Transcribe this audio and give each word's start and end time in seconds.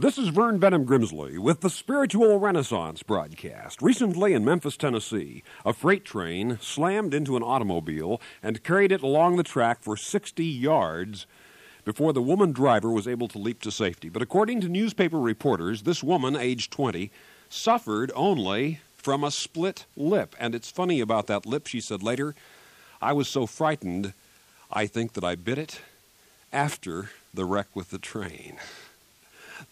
This 0.00 0.16
is 0.16 0.28
Vern 0.28 0.58
Benham 0.58 0.86
Grimsley 0.86 1.38
with 1.38 1.60
the 1.60 1.68
Spiritual 1.68 2.38
Renaissance 2.38 3.02
broadcast. 3.02 3.82
Recently 3.82 4.32
in 4.32 4.46
Memphis, 4.46 4.78
Tennessee, 4.78 5.42
a 5.62 5.74
freight 5.74 6.06
train 6.06 6.56
slammed 6.58 7.12
into 7.12 7.36
an 7.36 7.42
automobile 7.42 8.18
and 8.42 8.64
carried 8.64 8.92
it 8.92 9.02
along 9.02 9.36
the 9.36 9.42
track 9.42 9.82
for 9.82 9.98
60 9.98 10.42
yards 10.42 11.26
before 11.84 12.14
the 12.14 12.22
woman 12.22 12.52
driver 12.52 12.88
was 12.88 13.06
able 13.06 13.28
to 13.28 13.36
leap 13.36 13.60
to 13.60 13.70
safety. 13.70 14.08
But 14.08 14.22
according 14.22 14.62
to 14.62 14.70
newspaper 14.70 15.20
reporters, 15.20 15.82
this 15.82 16.02
woman, 16.02 16.34
aged 16.34 16.72
20, 16.72 17.10
suffered 17.50 18.10
only 18.14 18.80
from 18.96 19.22
a 19.22 19.30
split 19.30 19.84
lip. 19.96 20.34
And 20.40 20.54
it's 20.54 20.70
funny 20.70 21.00
about 21.00 21.26
that 21.26 21.44
lip, 21.44 21.66
she 21.66 21.82
said 21.82 22.02
later. 22.02 22.34
I 23.02 23.12
was 23.12 23.28
so 23.28 23.44
frightened, 23.44 24.14
I 24.72 24.86
think 24.86 25.12
that 25.12 25.24
I 25.24 25.34
bit 25.34 25.58
it 25.58 25.82
after 26.54 27.10
the 27.34 27.44
wreck 27.44 27.66
with 27.74 27.90
the 27.90 27.98
train. 27.98 28.56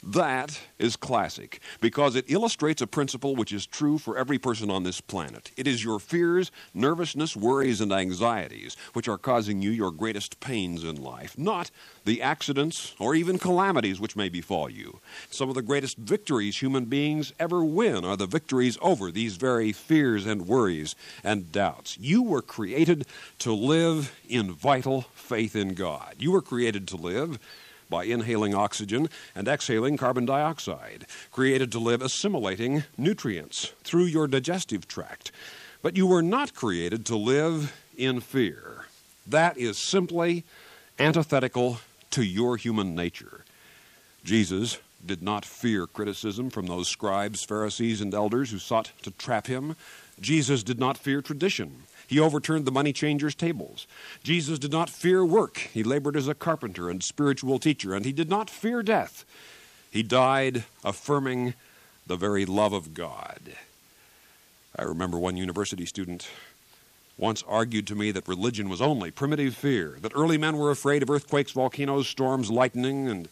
That 0.03 0.61
is 0.79 0.97
classic 0.97 1.61
because 1.81 2.17
it 2.17 2.25
illustrates 2.29 2.83
a 2.83 2.87
principle 2.87 3.37
which 3.37 3.53
is 3.53 3.67
true 3.67 3.99
for 3.99 4.17
every 4.17 4.39
person 4.39 4.71
on 4.71 4.83
this 4.83 5.01
planet. 5.01 5.51
It 5.57 5.67
is 5.67 5.85
your 5.85 5.99
fears, 5.99 6.51
nervousness, 6.75 7.37
worries, 7.37 7.81
and 7.81 7.93
anxieties 7.93 8.77
which 8.93 9.09
are 9.09 9.19
causing 9.19 9.63
you 9.63 9.71
your 9.71 9.91
greatest 9.91 10.41
pains 10.41 10.85
in 10.85 10.97
life, 10.97 11.37
not 11.37 11.71
the 12.05 12.23
accidents 12.23 12.95
or 12.99 13.15
even 13.15 13.39
calamities 13.39 14.01
which 14.01 14.17
may 14.17 14.29
befall 14.29 14.71
you. 14.71 15.01
Some 15.31 15.49
of 15.49 15.55
the 15.55 15.63
greatest 15.63 15.99
victories 15.99 16.59
human 16.59 16.87
beings 16.87 17.33
ever 17.39 17.65
win 17.65 18.05
are 18.05 18.17
the 18.17 18.27
victories 18.27 18.79
over 18.81 19.11
these 19.11 19.37
very 19.37 19.73
fears 19.73 20.27
and 20.27 20.47
worries 20.47 20.95
and 21.23 21.53
doubts. 21.53 21.99
You 21.99 22.23
were 22.23 22.43
created 22.43 23.07
to 23.41 23.53
live 23.53 24.15
in 24.29 24.53
vital 24.53 25.03
faith 25.15 25.55
in 25.55 25.75
God. 25.75 26.17
You 26.19 26.33
were 26.33 26.43
created 26.43 26.89
to 26.89 26.97
live 26.97 27.39
by 27.89 28.05
inhaling 28.05 28.55
oxygen 28.55 29.09
and 29.35 29.49
exhaling 29.49 29.97
carbon 29.97 30.27
dioxide, 30.27 31.07
created 31.33 31.73
to 31.73 31.79
live 31.79 32.03
assimilating 32.03 32.85
nutrients 32.97 33.73
through 33.85 34.05
your 34.05 34.27
digestive 34.27 34.87
tract. 34.89 35.33
But 35.83 35.97
you 35.97 36.07
were 36.07 36.23
not 36.23 36.55
created 36.55 37.07
to 37.07 37.17
live 37.17 37.73
in 37.97 38.21
fear. 38.21 38.87
That 39.27 39.57
is 39.59 39.79
simply 39.79 40.45
antithetical 40.99 41.81
to 42.11 42.23
your 42.23 42.57
human 42.57 42.95
nature. 42.95 43.45
Jesus 44.25 44.79
did 45.05 45.23
not 45.23 45.45
fear 45.45 45.87
criticism 45.87 46.51
from 46.51 46.67
those 46.67 46.89
scribes, 46.89 47.45
Pharisees, 47.45 48.01
and 48.01 48.13
elders 48.13 48.51
who 48.51 48.59
sought 48.59 48.91
to 49.03 49.11
trap 49.13 49.47
him. 49.47 49.77
Jesus 50.21 50.63
did 50.63 50.79
not 50.79 50.99
fear 50.99 51.23
tradition. 51.23 51.85
He 52.09 52.19
overturned 52.19 52.65
the 52.65 52.73
money 52.73 52.95
changers' 52.95 53.35
tables. 53.35 53.87
Jesus 54.25 54.59
did 54.59 54.73
not 54.73 54.89
fear 54.89 55.23
work. 55.23 55.59
He 55.59 55.83
labored 55.83 56.17
as 56.17 56.27
a 56.27 56.35
carpenter 56.35 56.89
and 56.89 57.03
spiritual 57.03 57.59
teacher, 57.59 57.95
and 57.95 58.07
he 58.07 58.13
did 58.13 58.31
not 58.31 58.49
fear 58.49 58.83
death. 58.83 59.27
He 59.91 60.03
died 60.03 60.65
affirming 60.83 61.53
the 62.07 62.17
very 62.17 62.47
love 62.47 62.73
of 62.73 62.95
God. 62.95 63.53
I 64.75 64.85
remember 64.85 65.19
one 65.19 65.37
university 65.37 65.85
student 65.85 66.29
once 67.19 67.45
argued 67.47 67.87
to 67.89 67.95
me 67.95 68.11
that 68.13 68.27
religion 68.27 68.71
was 68.71 68.81
only 68.81 69.11
primitive 69.11 69.55
fear, 69.55 69.99
that 70.01 70.13
early 70.15 70.39
men 70.39 70.57
were 70.57 70.71
afraid 70.71 71.03
of 71.03 71.11
earthquakes, 71.11 71.53
volcanoes, 71.53 72.09
storms, 72.09 72.51
lightning, 72.51 73.07
and 73.09 73.29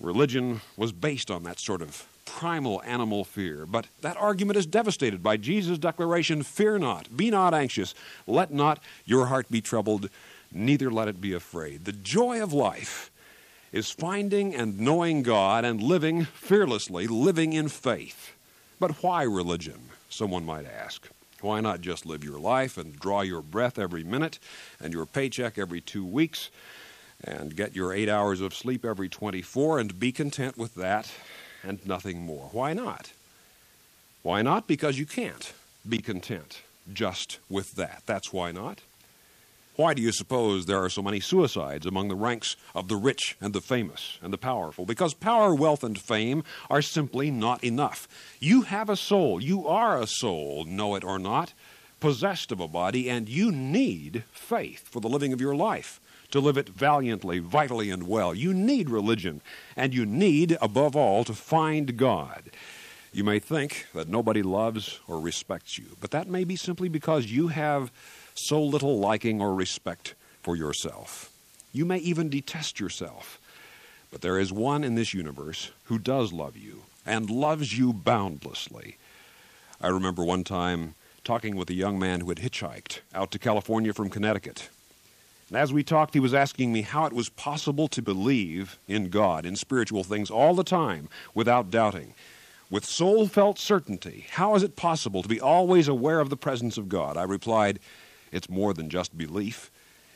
religion 0.00 0.60
was 0.76 0.92
based 0.92 1.32
on 1.32 1.42
that 1.42 1.58
sort 1.58 1.82
of 1.82 2.06
primal 2.24 2.82
animal 2.84 3.24
fear. 3.24 3.66
But 3.66 3.86
that 4.00 4.16
argument 4.16 4.58
is 4.58 4.66
devastated 4.66 5.22
by 5.22 5.36
Jesus' 5.36 5.78
declaration 5.78 6.42
Fear 6.42 6.78
not, 6.78 7.16
be 7.16 7.30
not 7.30 7.54
anxious, 7.54 7.94
let 8.26 8.52
not 8.52 8.82
your 9.04 9.26
heart 9.26 9.50
be 9.50 9.60
troubled, 9.60 10.08
neither 10.52 10.90
let 10.90 11.08
it 11.08 11.20
be 11.20 11.32
afraid. 11.32 11.84
The 11.84 11.92
joy 11.92 12.42
of 12.42 12.52
life 12.52 13.10
is 13.72 13.90
finding 13.90 14.54
and 14.54 14.78
knowing 14.78 15.22
God 15.22 15.64
and 15.64 15.82
living 15.82 16.24
fearlessly, 16.24 17.06
living 17.06 17.52
in 17.52 17.68
faith. 17.68 18.32
But 18.78 19.02
why 19.02 19.24
religion? 19.24 19.80
Someone 20.08 20.46
might 20.46 20.66
ask. 20.66 21.08
Why 21.40 21.60
not 21.60 21.80
just 21.80 22.06
live 22.06 22.22
your 22.22 22.38
life 22.38 22.78
and 22.78 22.98
draw 22.98 23.22
your 23.22 23.42
breath 23.42 23.78
every 23.78 24.04
minute 24.04 24.38
and 24.80 24.92
your 24.92 25.06
paycheck 25.06 25.58
every 25.58 25.80
two 25.80 26.04
weeks 26.04 26.50
and 27.22 27.56
get 27.56 27.74
your 27.74 27.92
eight 27.92 28.08
hours 28.08 28.40
of 28.40 28.54
sleep 28.54 28.84
every 28.84 29.08
24 29.08 29.78
and 29.78 29.98
be 29.98 30.12
content 30.12 30.56
with 30.56 30.74
that 30.76 31.10
and 31.66 31.84
nothing 31.86 32.22
more. 32.22 32.48
Why 32.52 32.72
not? 32.72 33.12
Why 34.22 34.42
not? 34.42 34.66
Because 34.66 34.98
you 34.98 35.06
can't 35.06 35.52
be 35.88 35.98
content 35.98 36.62
just 36.92 37.38
with 37.48 37.74
that. 37.74 38.02
That's 38.06 38.32
why 38.32 38.52
not. 38.52 38.80
Why 39.76 39.92
do 39.92 40.02
you 40.02 40.12
suppose 40.12 40.66
there 40.66 40.82
are 40.82 40.88
so 40.88 41.02
many 41.02 41.18
suicides 41.18 41.84
among 41.84 42.08
the 42.08 42.14
ranks 42.14 42.54
of 42.76 42.86
the 42.86 42.96
rich 42.96 43.36
and 43.40 43.52
the 43.52 43.60
famous 43.60 44.18
and 44.22 44.32
the 44.32 44.38
powerful? 44.38 44.86
Because 44.86 45.14
power, 45.14 45.52
wealth, 45.52 45.82
and 45.82 46.00
fame 46.00 46.44
are 46.70 46.80
simply 46.80 47.30
not 47.30 47.64
enough. 47.64 48.06
You 48.38 48.62
have 48.62 48.88
a 48.88 48.96
soul. 48.96 49.42
You 49.42 49.66
are 49.66 50.00
a 50.00 50.06
soul, 50.06 50.64
know 50.64 50.94
it 50.94 51.02
or 51.02 51.18
not, 51.18 51.54
possessed 51.98 52.52
of 52.52 52.60
a 52.60 52.68
body, 52.68 53.10
and 53.10 53.28
you 53.28 53.50
need 53.50 54.22
faith 54.30 54.88
for 54.88 55.00
the 55.00 55.08
living 55.08 55.32
of 55.32 55.40
your 55.40 55.56
life 55.56 56.00
to 56.34 56.40
live 56.40 56.58
it 56.58 56.68
valiantly, 56.68 57.38
vitally, 57.38 57.90
and 57.90 58.08
well. 58.08 58.34
You 58.34 58.52
need 58.52 58.90
religion, 58.90 59.40
and 59.76 59.94
you 59.94 60.04
need, 60.04 60.58
above 60.60 60.96
all, 60.96 61.22
to 61.22 61.32
find 61.32 61.96
God. 61.96 62.50
You 63.12 63.22
may 63.22 63.38
think 63.38 63.86
that 63.94 64.08
nobody 64.08 64.42
loves 64.42 64.98
or 65.06 65.20
respects 65.20 65.78
you, 65.78 65.84
but 66.00 66.10
that 66.10 66.26
may 66.26 66.42
be 66.42 66.56
simply 66.56 66.88
because 66.88 67.26
you 67.26 67.48
have 67.48 67.92
so 68.34 68.60
little 68.60 68.98
liking 68.98 69.40
or 69.40 69.54
respect 69.54 70.16
for 70.42 70.56
yourself. 70.56 71.30
You 71.72 71.84
may 71.84 71.98
even 71.98 72.30
detest 72.30 72.80
yourself. 72.80 73.40
But 74.10 74.20
there 74.20 74.40
is 74.40 74.52
one 74.52 74.82
in 74.82 74.96
this 74.96 75.14
universe 75.14 75.70
who 75.84 76.00
does 76.00 76.32
love 76.32 76.56
you 76.56 76.82
and 77.06 77.30
loves 77.30 77.78
you 77.78 77.92
boundlessly. 77.92 78.96
I 79.80 79.86
remember 79.86 80.24
one 80.24 80.42
time 80.42 80.96
talking 81.22 81.54
with 81.54 81.70
a 81.70 81.74
young 81.74 81.96
man 81.96 82.22
who 82.22 82.28
had 82.30 82.38
hitchhiked 82.38 83.02
out 83.14 83.30
to 83.30 83.38
California 83.38 83.92
from 83.92 84.10
Connecticut. 84.10 84.68
As 85.56 85.72
we 85.72 85.82
talked, 85.82 86.14
he 86.14 86.20
was 86.20 86.34
asking 86.34 86.72
me 86.72 86.82
how 86.82 87.06
it 87.06 87.12
was 87.12 87.28
possible 87.28 87.88
to 87.88 88.02
believe 88.02 88.78
in 88.88 89.08
God, 89.08 89.46
in 89.46 89.56
spiritual 89.56 90.04
things, 90.04 90.30
all 90.30 90.54
the 90.54 90.64
time 90.64 91.08
without 91.34 91.70
doubting. 91.70 92.14
With 92.70 92.84
soul 92.84 93.28
felt 93.28 93.58
certainty, 93.58 94.26
how 94.32 94.54
is 94.54 94.62
it 94.62 94.76
possible 94.76 95.22
to 95.22 95.28
be 95.28 95.40
always 95.40 95.86
aware 95.86 96.20
of 96.20 96.30
the 96.30 96.36
presence 96.36 96.76
of 96.76 96.88
God? 96.88 97.16
I 97.16 97.22
replied, 97.22 97.78
It's 98.32 98.48
more 98.48 98.74
than 98.74 98.90
just 98.90 99.16
belief. 99.16 99.70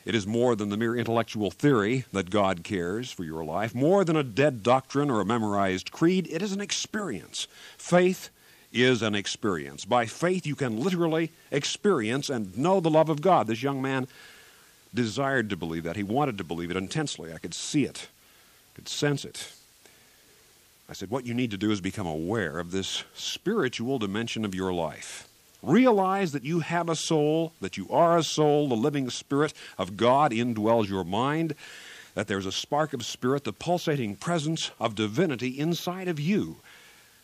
It 0.05 0.15
is 0.15 0.25
more 0.25 0.55
than 0.55 0.69
the 0.69 0.77
mere 0.77 0.95
intellectual 0.95 1.51
theory 1.51 2.05
that 2.11 2.29
God 2.29 2.63
cares 2.63 3.11
for 3.11 3.23
your 3.23 3.43
life, 3.43 3.75
more 3.75 4.03
than 4.03 4.15
a 4.15 4.23
dead 4.23 4.63
doctrine 4.63 5.11
or 5.11 5.21
a 5.21 5.25
memorized 5.25 5.91
creed. 5.91 6.27
It 6.31 6.41
is 6.41 6.51
an 6.51 6.61
experience. 6.61 7.47
Faith 7.77 8.29
is 8.71 9.01
an 9.01 9.15
experience. 9.15 9.85
By 9.85 10.05
faith, 10.05 10.45
you 10.45 10.55
can 10.55 10.79
literally 10.79 11.31
experience 11.51 12.29
and 12.29 12.57
know 12.57 12.79
the 12.79 12.89
love 12.89 13.09
of 13.09 13.21
God. 13.21 13.47
This 13.47 13.63
young 13.63 13.81
man 13.81 14.07
desired 14.93 15.49
to 15.49 15.55
believe 15.55 15.83
that. 15.83 15.95
He 15.95 16.03
wanted 16.03 16.37
to 16.37 16.43
believe 16.43 16.71
it 16.71 16.77
intensely. 16.77 17.33
I 17.33 17.37
could 17.37 17.53
see 17.53 17.85
it, 17.85 18.07
could 18.75 18.87
sense 18.87 19.25
it. 19.25 19.51
I 20.89 20.93
said, 20.93 21.09
What 21.09 21.25
you 21.25 21.33
need 21.33 21.51
to 21.51 21.57
do 21.57 21.71
is 21.71 21.81
become 21.81 22.07
aware 22.07 22.59
of 22.59 22.71
this 22.71 23.03
spiritual 23.13 23.99
dimension 23.99 24.43
of 24.43 24.55
your 24.55 24.73
life. 24.73 25.27
Realize 25.61 26.31
that 26.31 26.45
you 26.45 26.61
have 26.61 26.89
a 26.89 26.95
soul, 26.95 27.53
that 27.59 27.77
you 27.77 27.87
are 27.89 28.17
a 28.17 28.23
soul, 28.23 28.69
the 28.69 28.75
living 28.75 29.09
spirit 29.09 29.53
of 29.77 29.97
God 29.97 30.31
indwells 30.31 30.87
your 30.87 31.03
mind, 31.03 31.53
that 32.15 32.27
there's 32.27 32.45
a 32.45 32.51
spark 32.51 32.93
of 32.93 33.05
spirit, 33.05 33.43
the 33.43 33.53
pulsating 33.53 34.15
presence 34.15 34.71
of 34.79 34.95
divinity 34.95 35.59
inside 35.59 36.07
of 36.07 36.19
you. 36.19 36.57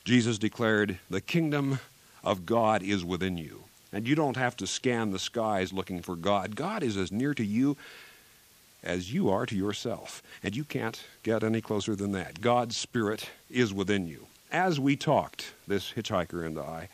Jesus 0.04 0.38
declared, 0.38 1.00
The 1.09 1.22
kingdom 1.22 1.80
of 2.24 2.46
God 2.46 2.84
is 2.84 3.04
within 3.04 3.38
you. 3.38 3.64
And 3.95 4.06
you 4.06 4.13
don't 4.13 4.36
have 4.36 4.57
to 4.57 4.68
scan 4.68 5.12
the 5.12 5.19
skies 5.19 5.71
looking 5.71 6.01
for 6.01 6.18
God. 6.18 6.57
God 6.57 6.83
is 6.83 6.97
as 6.97 7.13
near 7.13 7.33
to 7.33 7.45
you 7.45 7.77
as 8.83 9.13
you 9.13 9.30
are 9.30 9.45
to 9.45 9.56
yourself. 9.56 10.21
And 10.44 10.53
you 10.53 10.65
can't 10.65 11.01
get 11.24 11.45
any 11.45 11.62
closer 11.62 11.95
than 11.95 12.12
that. 12.12 12.42
God's 12.42 12.75
Spirit 12.75 13.30
is 13.50 13.74
within 13.74 14.06
you. 14.06 14.27
As 14.51 14.81
we 14.81 14.97
talked, 14.97 15.53
this 15.65 15.94
hitchhiker 15.94 16.45
and 16.45 16.59
I, 16.59 16.89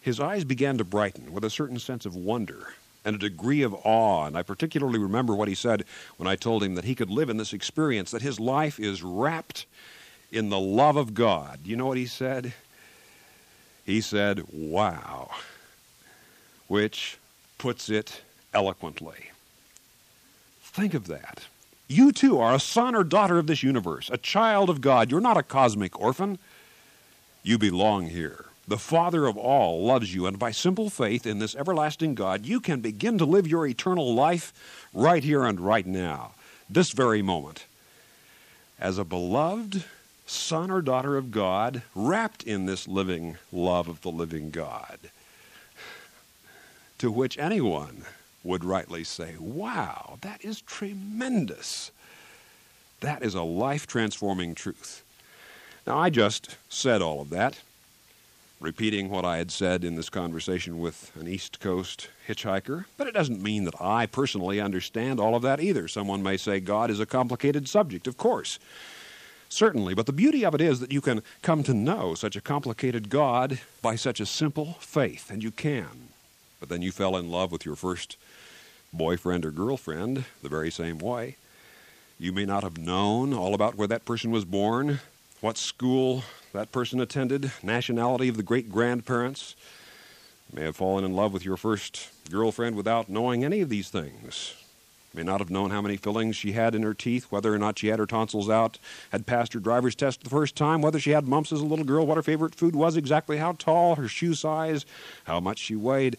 his 0.00 0.18
eyes 0.18 0.44
began 0.44 0.78
to 0.78 0.84
brighten 0.84 1.34
with 1.34 1.44
a 1.44 1.50
certain 1.50 1.78
sense 1.78 2.06
of 2.06 2.16
wonder 2.16 2.68
and 3.04 3.16
a 3.16 3.18
degree 3.18 3.60
of 3.60 3.74
awe. 3.84 4.24
And 4.24 4.38
I 4.38 4.42
particularly 4.42 4.98
remember 4.98 5.34
what 5.34 5.48
he 5.48 5.54
said 5.54 5.84
when 6.16 6.26
I 6.26 6.34
told 6.34 6.64
him 6.64 6.76
that 6.76 6.84
he 6.84 6.94
could 6.94 7.10
live 7.10 7.28
in 7.28 7.36
this 7.36 7.52
experience, 7.52 8.10
that 8.12 8.22
his 8.22 8.40
life 8.40 8.80
is 8.80 9.02
wrapped 9.02 9.66
in 10.30 10.48
the 10.48 10.58
love 10.58 10.96
of 10.96 11.12
God. 11.12 11.60
You 11.66 11.76
know 11.76 11.84
what 11.84 11.98
he 11.98 12.06
said? 12.06 12.54
He 13.84 14.00
said, 14.00 14.44
Wow, 14.52 15.30
which 16.68 17.18
puts 17.58 17.88
it 17.88 18.22
eloquently. 18.54 19.30
Think 20.62 20.94
of 20.94 21.06
that. 21.08 21.44
You 21.88 22.12
too 22.12 22.38
are 22.38 22.54
a 22.54 22.60
son 22.60 22.94
or 22.94 23.04
daughter 23.04 23.38
of 23.38 23.46
this 23.46 23.62
universe, 23.62 24.08
a 24.10 24.16
child 24.16 24.70
of 24.70 24.80
God. 24.80 25.10
You're 25.10 25.20
not 25.20 25.36
a 25.36 25.42
cosmic 25.42 26.00
orphan. 26.00 26.38
You 27.42 27.58
belong 27.58 28.06
here. 28.06 28.46
The 28.66 28.78
Father 28.78 29.26
of 29.26 29.36
all 29.36 29.84
loves 29.84 30.14
you, 30.14 30.26
and 30.26 30.38
by 30.38 30.52
simple 30.52 30.88
faith 30.88 31.26
in 31.26 31.40
this 31.40 31.56
everlasting 31.56 32.14
God, 32.14 32.46
you 32.46 32.60
can 32.60 32.80
begin 32.80 33.18
to 33.18 33.24
live 33.24 33.46
your 33.46 33.66
eternal 33.66 34.14
life 34.14 34.88
right 34.94 35.22
here 35.22 35.44
and 35.44 35.60
right 35.60 35.84
now, 35.84 36.32
this 36.70 36.92
very 36.92 37.20
moment, 37.20 37.66
as 38.78 38.98
a 38.98 39.04
beloved 39.04 39.84
son 40.26 40.70
or 40.70 40.80
daughter 40.80 41.16
of 41.16 41.30
God, 41.30 41.82
wrapped 41.94 42.42
in 42.42 42.66
this 42.66 42.86
living 42.88 43.36
love 43.52 43.88
of 43.88 44.02
the 44.02 44.10
living 44.10 44.50
God, 44.50 44.98
to 46.98 47.10
which 47.10 47.38
anyone 47.38 48.04
would 48.44 48.64
rightly 48.64 49.04
say, 49.04 49.34
Wow, 49.38 50.18
that 50.22 50.44
is 50.44 50.60
tremendous. 50.60 51.90
That 53.00 53.22
is 53.22 53.34
a 53.34 53.42
life 53.42 53.86
transforming 53.86 54.54
truth. 54.54 55.02
Now, 55.86 55.98
I 55.98 56.10
just 56.10 56.56
said 56.68 57.02
all 57.02 57.20
of 57.20 57.30
that, 57.30 57.58
repeating 58.60 59.10
what 59.10 59.24
I 59.24 59.38
had 59.38 59.50
said 59.50 59.82
in 59.82 59.96
this 59.96 60.08
conversation 60.08 60.78
with 60.78 61.10
an 61.16 61.26
East 61.26 61.58
Coast 61.58 62.08
hitchhiker, 62.28 62.84
but 62.96 63.08
it 63.08 63.14
doesn't 63.14 63.42
mean 63.42 63.64
that 63.64 63.80
I 63.80 64.06
personally 64.06 64.60
understand 64.60 65.18
all 65.18 65.34
of 65.34 65.42
that 65.42 65.60
either. 65.60 65.88
Someone 65.88 66.22
may 66.22 66.36
say 66.36 66.60
God 66.60 66.88
is 66.88 67.00
a 67.00 67.06
complicated 67.06 67.68
subject, 67.68 68.06
of 68.06 68.16
course. 68.16 68.60
Certainly, 69.52 69.92
but 69.92 70.06
the 70.06 70.14
beauty 70.14 70.46
of 70.46 70.54
it 70.54 70.62
is 70.62 70.80
that 70.80 70.92
you 70.92 71.02
can 71.02 71.22
come 71.42 71.62
to 71.64 71.74
know 71.74 72.14
such 72.14 72.36
a 72.36 72.40
complicated 72.40 73.10
God 73.10 73.60
by 73.82 73.96
such 73.96 74.18
a 74.18 74.24
simple 74.24 74.78
faith, 74.80 75.30
and 75.30 75.42
you 75.42 75.50
can. 75.50 76.08
But 76.58 76.70
then 76.70 76.80
you 76.80 76.90
fell 76.90 77.18
in 77.18 77.30
love 77.30 77.52
with 77.52 77.66
your 77.66 77.76
first 77.76 78.16
boyfriend 78.94 79.44
or 79.44 79.50
girlfriend 79.50 80.24
the 80.42 80.48
very 80.48 80.70
same 80.70 80.98
way. 80.98 81.36
You 82.18 82.32
may 82.32 82.46
not 82.46 82.62
have 82.62 82.78
known 82.78 83.34
all 83.34 83.52
about 83.52 83.74
where 83.74 83.88
that 83.88 84.06
person 84.06 84.30
was 84.30 84.46
born, 84.46 85.00
what 85.42 85.58
school 85.58 86.24
that 86.54 86.72
person 86.72 86.98
attended, 86.98 87.52
nationality 87.62 88.28
of 88.28 88.38
the 88.38 88.42
great 88.42 88.70
grandparents. 88.72 89.54
You 90.50 90.60
may 90.60 90.64
have 90.64 90.76
fallen 90.76 91.04
in 91.04 91.12
love 91.12 91.34
with 91.34 91.44
your 91.44 91.58
first 91.58 92.08
girlfriend 92.30 92.74
without 92.74 93.10
knowing 93.10 93.44
any 93.44 93.60
of 93.60 93.68
these 93.68 93.90
things. 93.90 94.54
May 95.14 95.22
not 95.22 95.40
have 95.40 95.50
known 95.50 95.70
how 95.70 95.82
many 95.82 95.96
fillings 95.96 96.36
she 96.36 96.52
had 96.52 96.74
in 96.74 96.82
her 96.82 96.94
teeth, 96.94 97.26
whether 97.30 97.54
or 97.54 97.58
not 97.58 97.78
she 97.78 97.88
had 97.88 97.98
her 97.98 98.06
tonsils 98.06 98.48
out, 98.48 98.78
had 99.10 99.26
passed 99.26 99.52
her 99.52 99.60
driver's 99.60 99.94
test 99.94 100.24
the 100.24 100.30
first 100.30 100.56
time, 100.56 100.80
whether 100.80 100.98
she 100.98 101.10
had 101.10 101.28
mumps 101.28 101.52
as 101.52 101.60
a 101.60 101.66
little 101.66 101.84
girl, 101.84 102.06
what 102.06 102.16
her 102.16 102.22
favorite 102.22 102.54
food 102.54 102.74
was, 102.74 102.96
exactly 102.96 103.36
how 103.36 103.52
tall, 103.52 103.96
her 103.96 104.08
shoe 104.08 104.34
size, 104.34 104.86
how 105.24 105.38
much 105.38 105.58
she 105.58 105.76
weighed. 105.76 106.16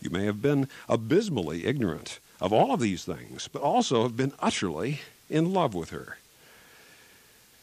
You 0.00 0.10
may 0.10 0.24
have 0.24 0.40
been 0.40 0.68
abysmally 0.88 1.66
ignorant 1.66 2.20
of 2.40 2.52
all 2.52 2.72
of 2.72 2.80
these 2.80 3.04
things, 3.04 3.48
but 3.52 3.62
also 3.62 4.02
have 4.02 4.16
been 4.16 4.32
utterly 4.40 5.00
in 5.28 5.52
love 5.52 5.74
with 5.74 5.90
her. 5.90 6.16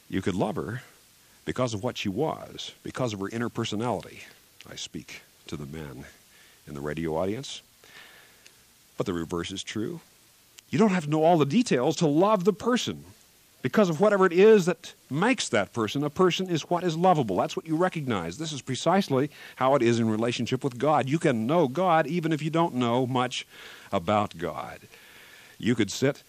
You 0.09 0.21
could 0.21 0.35
love 0.35 0.55
her 0.55 0.83
because 1.45 1.73
of 1.73 1.83
what 1.83 1.97
she 1.97 2.09
was, 2.09 2.73
because 2.83 3.13
of 3.13 3.19
her 3.19 3.29
inner 3.29 3.49
personality. 3.49 4.21
I 4.69 4.75
speak 4.75 5.23
to 5.47 5.57
the 5.57 5.65
men 5.65 6.05
in 6.67 6.75
the 6.75 6.81
radio 6.81 7.15
audience. 7.15 7.61
But 8.97 9.05
the 9.05 9.13
reverse 9.13 9.51
is 9.51 9.63
true. 9.63 10.01
You 10.69 10.77
don't 10.79 10.91
have 10.91 11.05
to 11.05 11.09
know 11.09 11.23
all 11.23 11.37
the 11.37 11.45
details 11.45 11.95
to 11.97 12.07
love 12.07 12.43
the 12.43 12.53
person 12.53 13.03
because 13.61 13.89
of 13.89 13.99
whatever 13.99 14.25
it 14.25 14.33
is 14.33 14.65
that 14.65 14.93
makes 15.09 15.49
that 15.49 15.73
person 15.73 16.03
a 16.03 16.09
person 16.09 16.49
is 16.49 16.69
what 16.69 16.83
is 16.83 16.95
lovable. 16.95 17.35
That's 17.37 17.57
what 17.57 17.67
you 17.67 17.75
recognize. 17.75 18.37
This 18.37 18.51
is 18.51 18.61
precisely 18.61 19.29
how 19.57 19.75
it 19.75 19.81
is 19.81 19.99
in 19.99 20.09
relationship 20.09 20.63
with 20.63 20.77
God. 20.77 21.09
You 21.09 21.19
can 21.19 21.45
know 21.45 21.67
God 21.67 22.07
even 22.07 22.31
if 22.31 22.41
you 22.41 22.49
don't 22.49 22.75
know 22.75 23.05
much 23.05 23.45
about 23.91 24.37
God. 24.37 24.79
You 25.57 25.75
could 25.75 25.91
sit 25.91 26.23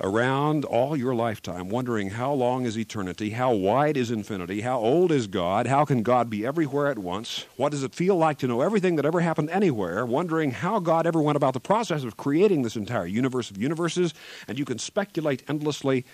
around 0.00 0.64
all 0.64 0.96
your 0.96 1.14
lifetime 1.14 1.68
wondering 1.68 2.10
how 2.10 2.32
long 2.32 2.64
is 2.64 2.76
eternity, 2.76 3.30
how 3.30 3.52
wide 3.52 3.96
is 3.96 4.10
infinity, 4.10 4.60
how 4.60 4.78
old 4.78 5.12
is 5.12 5.26
God, 5.26 5.66
how 5.66 5.84
can 5.84 6.02
God 6.02 6.28
be 6.28 6.44
everywhere 6.44 6.88
at 6.88 6.98
once, 6.98 7.46
what 7.56 7.70
does 7.70 7.84
it 7.84 7.94
feel 7.94 8.16
like 8.16 8.38
to 8.38 8.48
know 8.48 8.60
everything 8.60 8.96
that 8.96 9.06
ever 9.06 9.20
happened 9.20 9.50
anywhere, 9.50 10.04
wondering 10.04 10.50
how 10.50 10.80
God 10.80 11.06
ever 11.06 11.22
went 11.22 11.36
about 11.36 11.54
the 11.54 11.60
process 11.60 12.02
of 12.02 12.16
creating 12.16 12.62
this 12.62 12.76
entire 12.76 13.06
universe 13.06 13.50
of 13.50 13.58
universes, 13.58 14.14
and 14.48 14.58
you 14.58 14.64
can 14.64 14.78
speculate 14.78 15.48
endlessly 15.48 16.04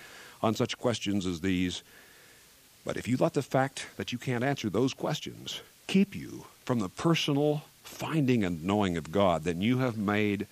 on 0.42 0.54
such 0.54 0.78
questions 0.78 1.24
as 1.26 1.40
these. 1.40 1.82
But 2.84 2.96
if 2.96 3.08
you 3.08 3.16
let 3.16 3.34
the 3.34 3.42
fact 3.42 3.86
that 3.96 4.12
you 4.12 4.18
can't 4.18 4.44
answer 4.44 4.68
those 4.68 4.94
questions 4.94 5.60
keep 5.86 6.14
you 6.14 6.44
from 6.64 6.80
the 6.80 6.88
personal 6.88 7.62
finding 7.82 8.44
and 8.44 8.62
knowing 8.62 8.96
of 8.96 9.10
God, 9.10 9.44
then 9.44 9.60
you 9.60 9.78
have 9.78 9.96
made 9.96 10.46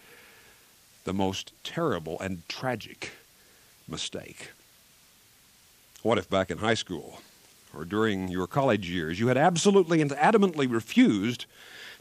the 1.05 1.13
most 1.13 1.53
terrible 1.65 2.19
and 2.21 2.47
tragic 2.49 3.13
mistake. 3.89 4.51
What 6.03 6.19
if 6.19 6.29
back 6.29 6.51
in 6.51 6.59
high 6.59 6.75
school 6.75 7.21
or 7.75 7.85
during 7.85 8.29
your 8.29 8.47
college 8.47 8.89
years 8.89 9.19
you 9.19 9.29
had 9.29 9.37
absolutely 9.37 10.01
and 10.01 10.11
adamantly 10.13 10.71
refused 10.71 11.47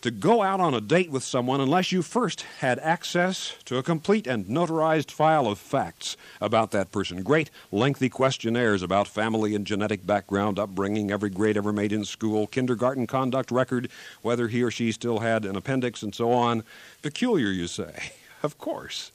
to 0.02 0.12
go 0.12 0.44
out 0.44 0.60
on 0.60 0.74
a 0.74 0.82
date 0.82 1.10
with 1.10 1.24
someone 1.24 1.60
unless 1.60 1.92
you 1.92 2.02
first 2.02 2.42
had 2.60 2.78
access 2.80 3.56
to 3.66 3.78
a 3.78 3.84
complete 3.84 4.28
and 4.28 4.46
notarized 4.46 5.10
file 5.10 5.48
of 5.48 5.58
facts 5.58 6.16
about 6.40 6.72
that 6.72 6.92
person. 6.92 7.24
Great, 7.24 7.50
lengthy 7.72 8.10
questionnaires 8.10 8.84
about 8.84 9.08
family 9.08 9.56
and 9.56 9.66
genetic 9.66 10.06
background, 10.06 10.60
upbringing, 10.60 11.10
every 11.10 11.30
grade 11.30 11.58
ever 11.58 11.74
made 11.74 11.92
in 11.92 12.06
school, 12.06 12.46
kindergarten 12.46 13.08
conduct 13.08 13.50
record, 13.50 13.90
whether 14.22 14.48
he 14.48 14.62
or 14.62 14.70
she 14.70 14.92
still 14.92 15.20
had 15.20 15.46
an 15.46 15.56
appendix, 15.56 16.04
and 16.04 16.14
so 16.14 16.32
on. 16.32 16.64
Peculiar, 17.02 17.50
you 17.50 17.68
say. 17.68 18.12
Of 18.44 18.58
course. 18.58 19.12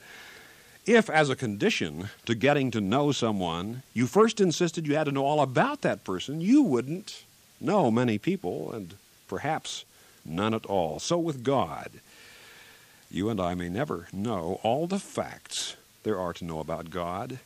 If, 0.84 1.08
as 1.08 1.30
a 1.30 1.36
condition 1.36 2.08
to 2.26 2.34
getting 2.34 2.70
to 2.72 2.80
know 2.80 3.12
someone, 3.12 3.82
you 3.94 4.06
first 4.06 4.40
insisted 4.40 4.86
you 4.86 4.96
had 4.96 5.04
to 5.04 5.12
know 5.12 5.24
all 5.24 5.40
about 5.40 5.82
that 5.82 6.02
person, 6.02 6.40
you 6.40 6.62
wouldn't 6.62 7.22
know 7.60 7.90
many 7.90 8.19
people, 8.19 8.72
and 8.72 8.94
perhaps 9.28 9.84
none 10.24 10.54
at 10.54 10.66
all. 10.66 10.98
So 10.98 11.19
with 11.19 11.44
God, 11.44 11.90
you 13.10 13.30
and 13.30 13.40
I 13.40 13.54
may 13.54 13.69
never 13.69 14.08
know 14.12 14.58
all 14.62 14.86
the 14.86 14.98
facts 14.98 15.76
there 16.02 16.19
are 16.19 16.32
to 16.32 16.44
know 16.44 16.58
about 16.58 16.90
God, 16.90 17.38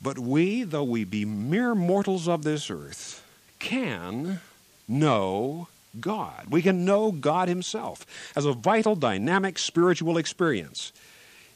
but 0.00 0.18
we, 0.18 0.62
though 0.62 0.84
we 0.84 1.04
be 1.04 1.26
mere 1.26 1.74
mortals 1.74 2.26
of 2.26 2.42
this 2.42 2.70
earth, 2.70 3.22
can 3.58 4.40
know 4.88 5.68
God. 5.98 6.46
We 6.50 6.62
can 6.62 6.84
know 6.84 7.10
God 7.10 7.48
Himself 7.48 8.06
as 8.36 8.44
a 8.44 8.52
vital, 8.52 8.94
dynamic 8.94 9.58
spiritual 9.58 10.16
experience 10.18 10.92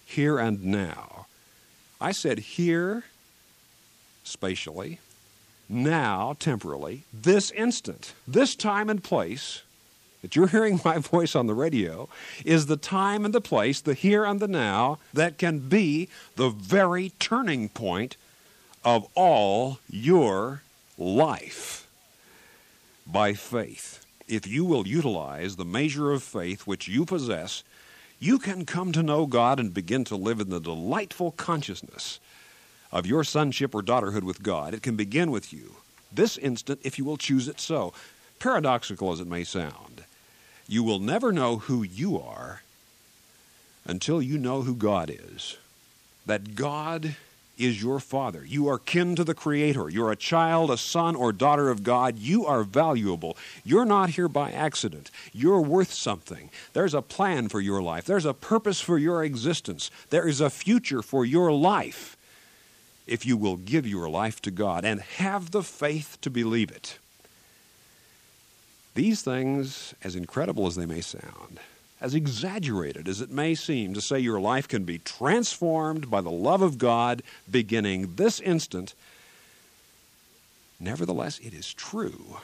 here 0.04 0.38
and 0.38 0.64
now. 0.64 1.26
I 2.00 2.12
said 2.12 2.38
here 2.40 3.04
spatially, 4.24 4.98
now 5.68 6.36
temporally, 6.38 7.04
this 7.12 7.50
instant, 7.52 8.14
this 8.26 8.54
time 8.54 8.90
and 8.90 9.02
place 9.02 9.62
that 10.22 10.34
you're 10.34 10.48
hearing 10.48 10.80
my 10.84 10.98
voice 11.12 11.34
on 11.34 11.46
the 11.46 11.54
radio 11.54 12.08
is 12.44 12.66
the 12.66 12.76
time 12.76 13.24
and 13.24 13.34
the 13.34 13.40
place, 13.40 13.80
the 13.80 13.94
here 13.94 14.24
and 14.24 14.40
the 14.40 14.48
now, 14.48 14.98
that 15.12 15.38
can 15.38 15.60
be 15.60 16.08
the 16.36 16.48
very 16.48 17.12
turning 17.18 17.68
point 17.68 18.16
of 18.84 19.06
all 19.14 19.78
your 19.88 20.62
life 20.98 21.86
by 23.06 23.32
faith. 23.32 24.03
If 24.26 24.46
you 24.46 24.64
will 24.64 24.86
utilize 24.86 25.56
the 25.56 25.64
measure 25.64 26.12
of 26.12 26.22
faith 26.22 26.66
which 26.66 26.88
you 26.88 27.04
possess, 27.04 27.62
you 28.18 28.38
can 28.38 28.64
come 28.64 28.92
to 28.92 29.02
know 29.02 29.26
God 29.26 29.60
and 29.60 29.74
begin 29.74 30.04
to 30.04 30.16
live 30.16 30.40
in 30.40 30.50
the 30.50 30.60
delightful 30.60 31.32
consciousness 31.32 32.20
of 32.90 33.06
your 33.06 33.24
sonship 33.24 33.74
or 33.74 33.82
daughterhood 33.82 34.22
with 34.22 34.42
God. 34.42 34.72
It 34.72 34.82
can 34.82 34.96
begin 34.96 35.30
with 35.30 35.52
you 35.52 35.76
this 36.12 36.38
instant 36.38 36.80
if 36.82 36.98
you 36.98 37.04
will 37.04 37.16
choose 37.16 37.48
it 37.48 37.60
so. 37.60 37.92
Paradoxical 38.38 39.12
as 39.12 39.20
it 39.20 39.26
may 39.26 39.44
sound, 39.44 40.04
you 40.66 40.82
will 40.82 40.98
never 40.98 41.32
know 41.32 41.56
who 41.56 41.82
you 41.82 42.20
are 42.20 42.62
until 43.84 44.22
you 44.22 44.38
know 44.38 44.62
who 44.62 44.74
God 44.74 45.10
is. 45.10 45.56
That 46.26 46.54
God 46.54 47.16
is 47.56 47.82
your 47.82 48.00
Father. 48.00 48.44
You 48.44 48.68
are 48.68 48.78
kin 48.78 49.16
to 49.16 49.24
the 49.24 49.34
Creator. 49.34 49.90
You're 49.90 50.12
a 50.12 50.16
child, 50.16 50.70
a 50.70 50.76
son, 50.76 51.14
or 51.14 51.32
daughter 51.32 51.70
of 51.70 51.82
God. 51.82 52.18
You 52.18 52.46
are 52.46 52.62
valuable. 52.64 53.36
You're 53.64 53.84
not 53.84 54.10
here 54.10 54.28
by 54.28 54.50
accident. 54.50 55.10
You're 55.32 55.60
worth 55.60 55.92
something. 55.92 56.50
There's 56.72 56.94
a 56.94 57.02
plan 57.02 57.48
for 57.48 57.60
your 57.60 57.82
life, 57.82 58.04
there's 58.04 58.24
a 58.24 58.34
purpose 58.34 58.80
for 58.80 58.98
your 58.98 59.24
existence, 59.24 59.90
there 60.10 60.26
is 60.26 60.40
a 60.40 60.50
future 60.50 61.02
for 61.02 61.24
your 61.24 61.52
life 61.52 62.16
if 63.06 63.26
you 63.26 63.36
will 63.36 63.56
give 63.56 63.86
your 63.86 64.08
life 64.08 64.40
to 64.42 64.50
God 64.50 64.84
and 64.84 65.00
have 65.00 65.50
the 65.50 65.62
faith 65.62 66.18
to 66.22 66.30
believe 66.30 66.70
it. 66.70 66.98
These 68.94 69.22
things, 69.22 69.94
as 70.02 70.14
incredible 70.14 70.66
as 70.66 70.76
they 70.76 70.86
may 70.86 71.00
sound, 71.00 71.58
as 72.00 72.14
exaggerated 72.14 73.08
as 73.08 73.20
it 73.20 73.30
may 73.30 73.54
seem 73.54 73.94
to 73.94 74.00
say 74.00 74.18
your 74.18 74.40
life 74.40 74.68
can 74.68 74.84
be 74.84 74.98
transformed 74.98 76.10
by 76.10 76.20
the 76.20 76.30
love 76.30 76.62
of 76.62 76.78
God 76.78 77.22
beginning 77.50 78.16
this 78.16 78.40
instant, 78.40 78.94
nevertheless, 80.78 81.38
it 81.38 81.54
is 81.54 81.72
true. 81.72 82.38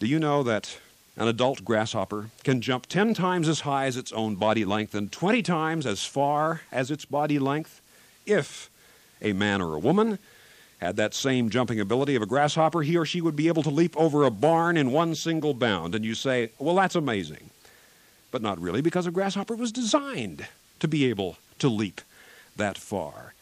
Do 0.00 0.06
you 0.06 0.18
know 0.18 0.42
that 0.42 0.78
an 1.16 1.28
adult 1.28 1.64
grasshopper 1.64 2.30
can 2.42 2.60
jump 2.60 2.86
10 2.86 3.14
times 3.14 3.48
as 3.48 3.60
high 3.60 3.86
as 3.86 3.96
its 3.96 4.12
own 4.12 4.34
body 4.34 4.64
length 4.64 4.94
and 4.94 5.12
20 5.12 5.42
times 5.42 5.86
as 5.86 6.04
far 6.04 6.62
as 6.72 6.90
its 6.90 7.04
body 7.04 7.38
length 7.38 7.80
if 8.26 8.68
a 9.22 9.32
man 9.32 9.60
or 9.60 9.74
a 9.74 9.78
woman 9.78 10.18
had 10.80 10.96
that 10.96 11.14
same 11.14 11.50
jumping 11.50 11.78
ability 11.78 12.16
of 12.16 12.22
a 12.22 12.26
grasshopper, 12.26 12.82
he 12.82 12.96
or 12.96 13.06
she 13.06 13.20
would 13.20 13.36
be 13.36 13.48
able 13.48 13.62
to 13.62 13.70
leap 13.70 13.96
over 13.96 14.24
a 14.24 14.30
barn 14.30 14.76
in 14.76 14.90
one 14.90 15.14
single 15.14 15.54
bound. 15.54 15.94
And 15.94 16.04
you 16.04 16.14
say, 16.14 16.50
well, 16.58 16.74
that's 16.74 16.96
amazing. 16.96 17.50
But 18.34 18.42
not 18.42 18.60
really, 18.60 18.80
because 18.80 19.06
a 19.06 19.12
grasshopper 19.12 19.54
was 19.54 19.70
designed 19.70 20.48
to 20.80 20.88
be 20.88 21.04
able 21.04 21.36
to 21.60 21.68
leap 21.68 22.00
that 22.56 22.76
far. 22.76 23.32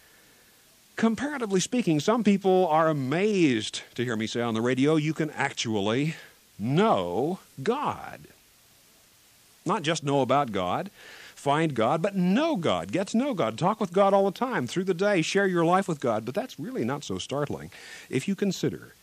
comparatively 0.96 1.61
speaking, 1.61 1.99
some 1.99 2.22
people 2.22 2.66
are 2.68 2.88
amazed 2.90 3.80
to 3.94 4.04
hear 4.04 4.16
me 4.16 4.26
say 4.26 4.42
on 4.42 4.52
the 4.52 4.61
radio, 4.61 4.96
you 4.96 5.14
can 5.14 5.30
actually 5.30 6.14
know 6.58 7.38
God. 7.62 8.20
Not 9.64 9.82
just 9.82 10.04
know 10.04 10.20
about 10.20 10.52
God, 10.52 10.90
find 11.34 11.75
God, 11.75 12.02
but 12.02 12.14
know 12.14 12.56
God, 12.56 12.92
get 12.92 13.08
to 13.08 13.16
know 13.16 13.32
God, 13.32 13.56
talk 13.56 13.80
with 13.80 13.94
God 13.94 14.12
all 14.12 14.26
the 14.26 14.38
time 14.38 14.66
through 14.66 14.84
the 14.84 14.92
day, 14.92 15.22
share 15.22 15.46
your 15.46 15.64
life 15.64 15.88
with 15.88 16.00
God. 16.00 16.26
But 16.26 16.34
that's 16.34 16.61
really 16.61 16.84
not 16.84 17.02
so 17.02 17.16
startling 17.16 17.70
if 18.11 18.28
you 18.28 18.34
consider 18.34 18.94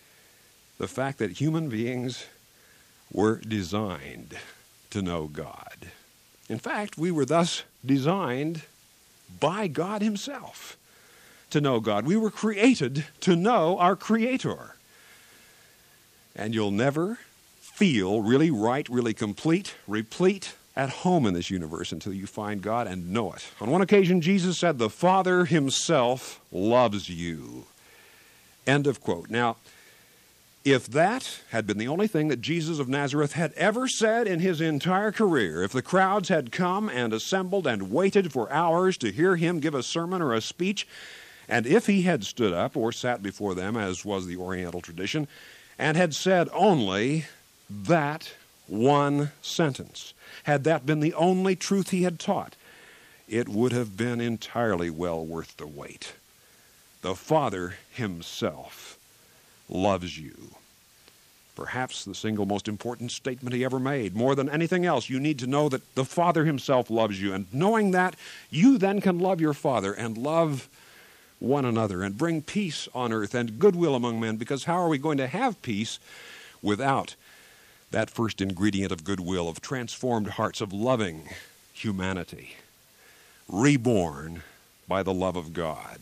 the 0.78 0.88
fact 0.88 1.18
that 1.18 1.32
human 1.32 1.68
beings 1.68 2.28
were 3.12 3.38
designed 3.40 4.38
to 4.92 5.02
know 5.02 5.28
God. 5.28 5.90
In 6.48 6.60
fact, 6.60 6.98
we 6.98 7.12
were 7.12 7.26
thus 7.26 7.64
designed 7.86 8.64
by 9.40 9.68
God 9.68 10.02
Himself 10.02 10.78
to 11.52 11.62
know 11.62 11.80
God. 11.80 12.06
We 12.06 12.16
were 12.16 12.32
created 12.32 13.06
to 13.22 13.36
know 13.36 13.78
our 13.78 13.96
Creator. 13.96 14.76
And 16.36 16.54
you'll 16.54 16.72
never 16.72 17.20
feel 17.60 18.22
really 18.22 18.52
right, 18.52 18.88
really 18.90 19.14
complete, 19.14 19.76
replete, 19.88 20.54
at 20.76 20.90
home 20.90 21.26
in 21.26 21.34
this 21.34 21.50
universe 21.50 21.92
until 21.92 22.14
you 22.14 22.26
find 22.26 22.62
God 22.62 22.88
and 22.88 23.12
know 23.12 23.34
it. 23.34 23.46
On 23.60 23.70
one 23.70 23.82
occasion, 23.82 24.22
Jesus 24.22 24.58
said, 24.58 24.78
The 24.78 24.90
Father 24.90 25.44
Himself 25.44 26.40
loves 26.54 27.10
you. 27.10 27.66
End 28.66 28.88
of 28.88 29.02
quote. 29.02 29.30
Now, 29.30 29.58
if 30.66 30.88
that 30.88 31.40
had 31.52 31.66
been 31.66 31.78
the 31.78 31.88
only 31.88 32.08
thing 32.08 32.28
that 32.28 32.42
Jesus 32.42 32.80
of 32.80 32.90
Nazareth 32.90 33.34
had 33.34 33.54
ever 33.54 33.88
said 33.88 34.28
in 34.28 34.40
his 34.40 34.60
entire 34.60 35.12
career, 35.12 35.64
if 35.64 35.72
the 35.72 35.82
crowds 35.82 36.30
had 36.30 36.52
come 36.52 36.90
and 36.90 37.14
assembled 37.14 37.66
and 37.66 37.92
waited 37.92 38.34
for 38.34 38.52
hours 38.52 38.98
to 38.98 39.12
hear 39.12 39.38
him 39.38 39.60
give 39.60 39.74
a 39.74 39.84
sermon 39.84 40.22
or 40.22 40.34
a 40.34 40.42
speech, 40.42 40.88
and 41.48 41.66
if 41.66 41.88
he 41.88 42.04
had 42.04 42.24
stood 42.24 42.54
up 42.54 42.76
or 42.76 42.92
sat 42.92 43.24
before 43.24 43.56
them, 43.56 43.78
as 43.78 44.06
was 44.06 44.28
the 44.28 44.38
Oriental 44.38 44.82
tradition, 44.82 45.28
and 45.78 45.96
had 45.96 46.14
said 46.14 46.50
only 46.54 47.26
that 47.70 48.34
one 48.68 49.32
sentence, 49.42 50.14
had 50.44 50.66
that 50.66 50.86
been 50.86 51.00
the 51.00 51.14
only 51.14 51.56
truth 51.56 51.90
he 51.90 52.04
had 52.04 52.20
taught, 52.20 52.56
it 53.28 53.48
would 53.48 53.72
have 53.72 53.96
been 53.96 54.20
entirely 54.20 54.90
well 54.90 55.26
worth 55.26 55.56
the 55.58 55.68
wait. 55.68 56.14
The 57.02 57.16
Father 57.16 57.76
Himself 57.94 58.99
loves 59.70 60.18
you. 60.18 60.36
Perhaps 61.56 62.06
the 62.06 62.16
single 62.16 62.46
most 62.46 62.68
important 62.68 63.12
statement 63.12 63.54
he 63.54 63.66
ever 63.66 63.80
made. 63.80 64.16
More 64.16 64.34
than 64.34 64.50
anything 64.50 64.86
else, 64.86 65.10
you 65.10 65.20
need 65.20 65.40
to 65.40 65.48
know 65.48 65.68
that 65.70 65.94
the 65.94 66.06
Father 66.06 66.46
Himself 66.46 66.90
loves 66.90 67.22
you. 67.22 67.34
And 67.34 67.48
knowing 67.52 67.92
that, 67.92 68.16
you 68.50 68.78
then 68.78 69.02
can 69.02 69.20
love 69.20 69.42
your 69.42 69.54
Father 69.54 69.94
and 69.94 70.18
love 70.18 70.70
one 71.40 71.66
another 71.66 72.02
and 72.04 72.18
bring 72.18 72.42
peace 72.42 72.88
on 72.94 73.12
earth 73.12 73.36
and 73.36 73.60
goodwill 73.60 73.96
among 73.96 74.20
men. 74.20 74.38
Because 74.38 74.66
how 74.66 74.78
are 74.78 74.88
we 74.88 74.98
going 74.98 75.18
to 75.18 75.28
have 75.28 75.62
peace 75.62 76.00
without 76.62 77.16
that 77.92 78.10
first 78.10 78.40
ingredient 78.40 78.92
of 78.92 79.04
goodwill, 79.04 79.50
of 79.50 79.62
transformed 79.62 80.28
hearts, 80.32 80.62
of 80.62 80.72
loving 80.72 81.28
humanity, 81.74 82.56
reborn 83.50 84.44
by 84.88 85.04
the 85.04 85.14
love 85.14 85.36
of 85.36 85.54
God? 85.54 86.00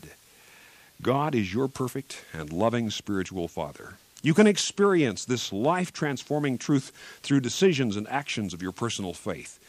God 1.00 1.36
is 1.36 1.54
your 1.54 1.68
perfect 1.68 2.24
and 2.32 2.52
loving 2.52 2.90
spiritual 2.90 3.46
Father. 3.46 3.94
You 4.20 4.34
can 4.34 4.48
experience 4.48 5.24
this 5.24 5.52
life 5.52 5.92
transforming 5.92 6.58
truth 6.58 6.90
through 7.22 7.38
decisions 7.40 7.96
and 7.96 8.08
actions 8.08 8.52
of 8.52 8.62
your 8.62 8.72
personal 8.72 9.14
faith. 9.14 9.60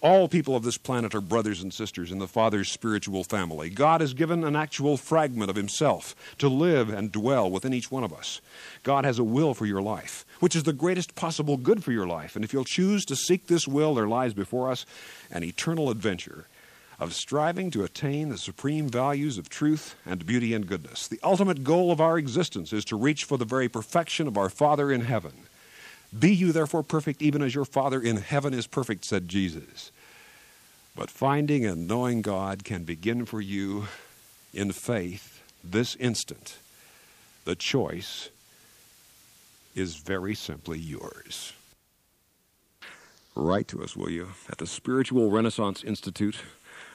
All 0.00 0.28
people 0.28 0.54
of 0.54 0.62
this 0.62 0.78
planet 0.78 1.16
are 1.16 1.20
brothers 1.20 1.60
and 1.60 1.74
sisters 1.74 2.12
in 2.12 2.20
the 2.20 2.28
Father's 2.28 2.70
spiritual 2.70 3.24
family. 3.24 3.70
God 3.70 4.00
has 4.00 4.14
given 4.14 4.44
an 4.44 4.54
actual 4.54 4.96
fragment 4.96 5.50
of 5.50 5.56
Himself 5.56 6.14
to 6.38 6.48
live 6.48 6.90
and 6.90 7.10
dwell 7.10 7.50
within 7.50 7.74
each 7.74 7.90
one 7.90 8.04
of 8.04 8.12
us. 8.12 8.40
God 8.84 9.04
has 9.04 9.18
a 9.18 9.24
will 9.24 9.54
for 9.54 9.66
your 9.66 9.82
life, 9.82 10.24
which 10.38 10.54
is 10.54 10.62
the 10.62 10.72
greatest 10.72 11.16
possible 11.16 11.56
good 11.56 11.82
for 11.82 11.90
your 11.90 12.06
life. 12.06 12.36
And 12.36 12.44
if 12.44 12.52
you'll 12.52 12.62
choose 12.62 13.04
to 13.06 13.16
seek 13.16 13.48
this 13.48 13.66
will, 13.66 13.96
there 13.96 14.06
lies 14.06 14.34
before 14.34 14.70
us 14.70 14.86
an 15.32 15.42
eternal 15.42 15.90
adventure 15.90 16.46
of 17.00 17.14
striving 17.14 17.70
to 17.70 17.84
attain 17.84 18.28
the 18.28 18.38
supreme 18.38 18.88
values 18.88 19.38
of 19.38 19.48
truth 19.48 19.94
and 20.04 20.26
beauty 20.26 20.52
and 20.52 20.66
goodness. 20.66 21.06
The 21.06 21.20
ultimate 21.22 21.62
goal 21.62 21.92
of 21.92 22.00
our 22.00 22.18
existence 22.18 22.72
is 22.72 22.84
to 22.86 22.96
reach 22.96 23.24
for 23.24 23.38
the 23.38 23.44
very 23.44 23.68
perfection 23.68 24.26
of 24.26 24.36
our 24.36 24.50
Father 24.50 24.90
in 24.90 25.02
heaven. 25.02 25.32
Be 26.16 26.34
you 26.34 26.52
therefore 26.52 26.82
perfect, 26.82 27.22
even 27.22 27.42
as 27.42 27.54
your 27.54 27.64
Father 27.64 28.00
in 28.00 28.16
heaven 28.16 28.52
is 28.54 28.66
perfect, 28.66 29.04
said 29.04 29.28
Jesus. 29.28 29.92
But 30.96 31.10
finding 31.10 31.64
and 31.64 31.86
knowing 31.86 32.22
God 32.22 32.64
can 32.64 32.82
begin 32.82 33.24
for 33.26 33.40
you 33.40 33.86
in 34.52 34.72
faith 34.72 35.42
this 35.62 35.94
instant. 35.96 36.56
The 37.44 37.54
choice 37.54 38.30
is 39.74 39.96
very 39.96 40.34
simply 40.34 40.78
yours. 40.78 41.52
Write 43.36 43.68
to 43.68 43.84
us, 43.84 43.94
will 43.94 44.10
you, 44.10 44.30
at 44.50 44.58
the 44.58 44.66
Spiritual 44.66 45.30
Renaissance 45.30 45.84
Institute. 45.84 46.38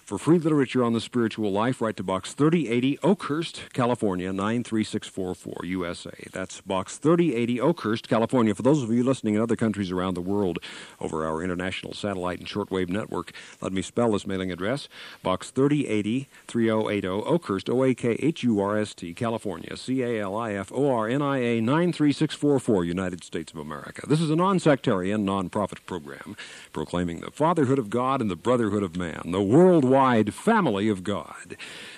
For 0.06 0.18
free 0.18 0.38
literature 0.38 0.84
on 0.84 0.92
the 0.92 1.00
spiritual 1.00 1.50
life, 1.50 1.80
write 1.80 1.96
to 1.96 2.04
Box 2.04 2.34
3080 2.34 3.00
Oakhurst, 3.04 3.72
California 3.72 4.34
93644 4.34 5.66
USA. 5.66 6.12
That's 6.34 6.60
Box 6.60 6.98
3080 6.98 7.62
Oakhurst, 7.62 8.10
California. 8.10 8.54
For 8.54 8.64
those 8.64 8.84
of 8.84 8.92
you 8.92 9.02
listening 9.02 9.36
in 9.36 9.42
other 9.42 9.56
countries 9.56 9.92
around 9.92 10.16
the 10.16 10.22
world 10.22 10.60
over 11.00 11.26
our 11.26 11.42
international 11.42 11.94
satellite 11.94 12.40
and 12.40 12.50
shortwave 12.50 12.90
network, 12.90 13.32
let 13.62 13.72
me 13.72 13.82
spell 13.82 14.12
this 14.12 14.28
mailing 14.28 14.52
address 14.52 14.90
Box 15.24 15.52
3080 15.52 16.28
3080 16.48 17.08
Oakhurst, 17.08 17.70
O 17.70 17.86
A 17.86 17.96
K 17.96 18.18
H 18.20 18.44
U 18.44 18.60
R 18.60 18.78
S 18.78 18.94
T, 18.94 19.14
California, 19.14 19.78
C 19.78 20.04
A 20.04 20.22
L 20.22 20.36
I 20.36 20.52
F 20.52 20.70
O 20.74 20.92
R 20.92 21.08
N 21.08 21.22
I 21.22 21.38
A 21.38 21.62
93644, 21.62 22.84
United 22.84 23.24
States 23.24 23.54
of 23.54 23.58
America. 23.58 24.06
This 24.06 24.20
is 24.20 24.30
a 24.30 24.36
non 24.36 24.60
sectarian, 24.60 25.24
non 25.24 25.48
profit 25.48 25.86
program 25.86 26.36
proclaiming 26.74 27.22
the 27.22 27.32
fatherhood 27.32 27.80
of 27.80 27.90
God 27.90 28.20
and 28.20 28.30
the 28.30 28.36
brotherhood 28.36 28.84
of 28.84 28.98
man, 28.98 29.22
the 29.28 29.42
worldwide 29.42 29.93
wide 29.94 30.34
family 30.34 30.90
of 30.90 31.04
God. 31.04 31.56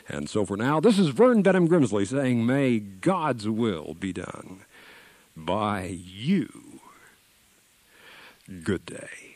And 0.09 0.29
so 0.29 0.45
for 0.45 0.57
now, 0.57 0.81
this 0.81 0.99
is 0.99 1.07
Vern 1.09 1.41
Benham 1.41 1.69
Grimsley 1.69 2.05
saying, 2.05 2.45
May 2.45 2.79
God's 2.79 3.47
will 3.47 3.93
be 3.93 4.11
done 4.11 4.65
by 5.35 5.85
you. 5.85 6.81
Good 8.63 8.85
day. 8.85 9.34